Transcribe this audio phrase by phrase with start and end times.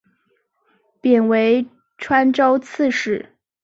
[0.99, 1.63] 贬为
[1.95, 3.37] 川州刺史。